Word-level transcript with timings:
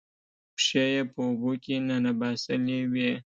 پښې 0.55 0.83
یې 0.93 1.01
په 1.11 1.19
اوبو 1.27 1.51
کې 1.63 1.75
ننباسلې 1.87 2.79
وې 2.91 3.11